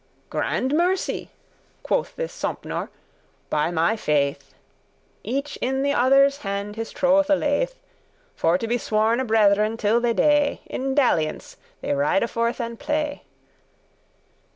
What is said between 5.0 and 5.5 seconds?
*great thanks